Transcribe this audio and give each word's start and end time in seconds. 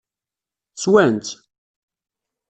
Swan-tt? 0.81 1.31